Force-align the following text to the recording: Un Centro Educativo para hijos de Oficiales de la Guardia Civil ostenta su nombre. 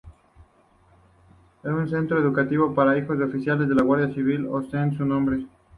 Un 1.61 1.87
Centro 1.87 2.17
Educativo 2.17 2.73
para 2.73 2.97
hijos 2.97 3.19
de 3.19 3.25
Oficiales 3.25 3.69
de 3.69 3.75
la 3.75 3.83
Guardia 3.83 4.11
Civil 4.11 4.47
ostenta 4.49 4.97
su 4.97 5.05
nombre. 5.05 5.45